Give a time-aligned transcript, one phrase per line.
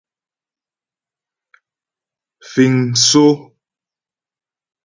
[2.51, 3.25] Fíŋ msó.